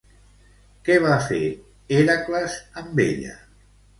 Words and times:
Què 0.87 0.95
va 1.03 1.17
fer 1.25 1.41
Hèracles 1.97 2.57
amb 2.83 3.05
ella? 3.09 3.37